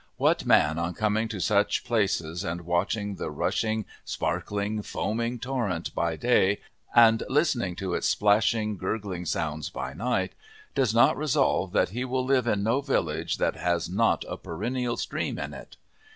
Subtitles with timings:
[0.17, 6.15] What man on coming to such places and watching the rushing, sparkling, foaming torrent by
[6.15, 6.59] day
[6.95, 10.33] and listening to its splashing, gurgling sounds by night,
[10.73, 14.97] does not resolve that he will live in no village that has not a perennial
[14.97, 15.77] stream in it!